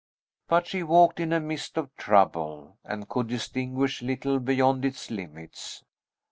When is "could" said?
3.07-3.27